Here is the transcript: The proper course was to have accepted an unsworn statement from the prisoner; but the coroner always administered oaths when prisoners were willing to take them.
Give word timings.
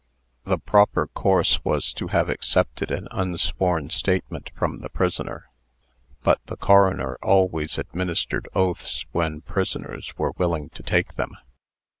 The 0.45 0.57
proper 0.57 1.05
course 1.05 1.63
was 1.63 1.93
to 1.93 2.07
have 2.07 2.27
accepted 2.27 2.89
an 2.89 3.07
unsworn 3.11 3.91
statement 3.91 4.49
from 4.55 4.79
the 4.79 4.89
prisoner; 4.89 5.51
but 6.23 6.39
the 6.47 6.57
coroner 6.57 7.19
always 7.21 7.77
administered 7.77 8.49
oaths 8.55 9.05
when 9.11 9.41
prisoners 9.41 10.17
were 10.17 10.31
willing 10.31 10.69
to 10.69 10.81
take 10.81 11.13
them. 11.17 11.37